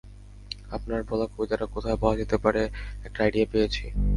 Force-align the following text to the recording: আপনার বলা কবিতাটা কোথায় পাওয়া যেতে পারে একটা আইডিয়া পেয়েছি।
আপনার 0.71 1.01
বলা 1.03 1.25
কবিতাটা 1.31 1.65
কোথায় 1.65 1.97
পাওয়া 2.01 2.15
যেতে 2.21 2.37
পারে 2.43 2.61
একটা 3.05 3.19
আইডিয়া 3.23 3.47
পেয়েছি। 3.51 3.83